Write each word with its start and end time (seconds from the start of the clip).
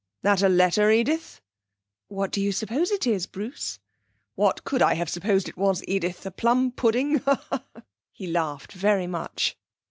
'That 0.23 0.41
a 0.41 0.49
letter, 0.49 0.89
Edith?' 0.89 1.41
'What 2.07 2.31
do 2.31 2.41
you 2.41 2.51
suppose 2.51 2.89
it 2.89 3.05
is, 3.05 3.27
Bruce?' 3.27 3.77
'What 4.33 4.63
could 4.63 4.81
I 4.81 4.95
have 4.95 5.09
supposed 5.09 5.47
it 5.47 5.57
was, 5.57 5.83
Edith? 5.87 6.25
A 6.25 6.31
plum 6.31 6.71
pudding?' 6.71 7.21
He 8.11 8.25
laughed 8.25 8.71
very 8.71 9.05
much. 9.05 9.55